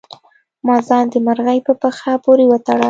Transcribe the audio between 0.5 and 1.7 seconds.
ما ځان د مرغۍ